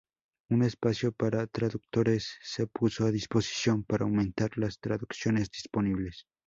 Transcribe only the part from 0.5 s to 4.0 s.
espacio para traductores se puso a disposición